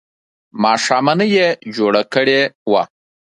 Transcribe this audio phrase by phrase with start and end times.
[0.63, 2.39] ماښامنۍ یې جوړه کړې
[2.71, 2.83] وه.